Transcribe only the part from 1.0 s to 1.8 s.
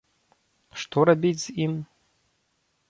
рабіць з ім?